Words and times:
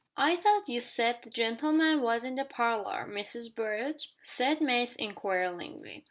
"I 0.17 0.35
thought 0.35 0.67
you 0.67 0.81
said 0.81 1.19
the 1.21 1.29
gen'leman 1.29 2.01
was 2.01 2.23
in 2.23 2.33
the 2.33 2.43
parlour, 2.43 3.05
Mrs 3.07 3.53
Brute?" 3.55 4.01
said 4.23 4.59
Mace 4.59 4.95
inquiringly. 4.95 5.69